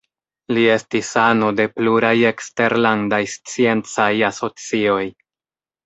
[0.57, 5.03] Li estis ano de pluraj eksterlandaj sciencaj asocioj.